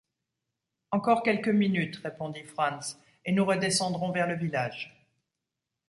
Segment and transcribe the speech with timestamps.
[0.89, 5.05] Encore quelques minutes, répondit Franz, et nous redescendrons vers le village.